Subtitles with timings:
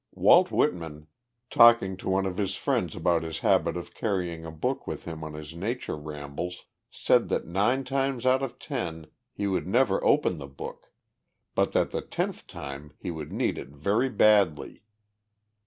[0.15, 1.05] Walt Whitman,
[1.51, 5.23] talking to one of his friends about his habit of carrying a book with him
[5.23, 10.39] on his nature rambles, said that nine times out of ten he would never open
[10.39, 10.91] the book,
[11.53, 14.81] but that the tenth time he would need it very badly.